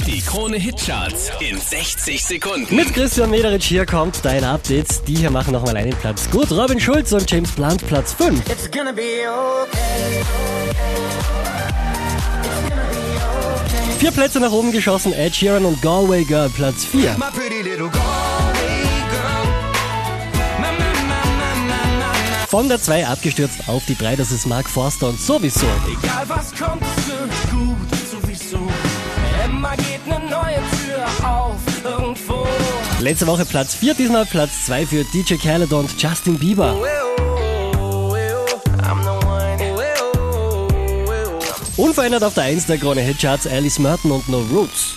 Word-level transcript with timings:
Die 0.00 0.20
Krone 0.20 0.56
Hitcharts 0.56 1.30
in 1.40 1.60
60 1.60 2.24
Sekunden. 2.24 2.74
Mit 2.74 2.92
Christian 2.94 3.30
Mederich 3.30 3.64
hier 3.64 3.86
kommt 3.86 4.24
dein 4.24 4.42
Update. 4.42 5.06
Die 5.06 5.14
hier 5.14 5.30
machen 5.30 5.52
nochmal 5.52 5.76
einen 5.76 5.94
Platz 5.94 6.28
gut. 6.30 6.50
Robin 6.50 6.80
Schulz 6.80 7.12
und 7.12 7.30
James 7.30 7.50
Blunt 7.52 7.86
Platz 7.86 8.12
5. 8.14 8.40
It's 8.50 8.70
gonna 8.70 8.92
be 8.92 9.02
okay. 9.62 10.24
Vier 13.98 14.10
Plätze 14.10 14.40
nach 14.40 14.50
oben 14.50 14.72
geschossen. 14.72 15.12
Ed 15.12 15.36
Sheeran 15.36 15.64
und 15.64 15.80
Galway 15.82 16.24
Girl 16.24 16.48
Platz 16.48 16.84
4. 16.84 17.16
My 17.18 17.26
pretty 17.30 17.62
little 17.62 17.88
Galway 17.88 18.82
girl. 19.10 19.46
My, 20.58 20.72
my, 20.72 20.92
my, 21.06 21.22
my, 21.38 21.68
my, 21.68 22.40
my, 22.40 22.46
Von 22.48 22.68
der 22.68 22.80
2 22.80 23.06
abgestürzt 23.06 23.68
auf 23.68 23.84
die 23.86 23.96
3. 23.96 24.16
Das 24.16 24.32
ist 24.32 24.46
Mark 24.46 24.68
Forster 24.68 25.08
und 25.08 25.20
sowieso. 25.20 25.66
Egal 25.86 26.28
was 26.28 26.50
kommt, 26.54 26.80
gut, 26.80 27.30
sowieso. 27.50 28.01
Immer 29.72 29.82
geht 29.84 30.06
ne 30.06 30.18
neue 30.18 30.56
Tür 30.84 31.26
auf, 31.26 31.56
irgendwo. 31.84 32.46
Letzte 33.00 33.26
Woche 33.26 33.46
Platz 33.46 33.74
4, 33.74 33.94
diesmal 33.94 34.26
Platz 34.26 34.66
2 34.66 34.86
für 34.86 35.04
DJ 35.04 35.36
Khaled 35.36 35.72
und 35.72 36.00
Justin 36.00 36.38
Bieber. 36.38 36.76
Unverändert 41.76 42.22
auf 42.22 42.34
der 42.34 42.44
1 42.44 42.66
der 42.66 42.78
Krone 42.78 43.00
Hitcharts 43.00 43.46
Alice 43.46 43.78
Merton 43.78 44.12
und 44.12 44.28
no 44.28 44.40
roots, 44.52 44.96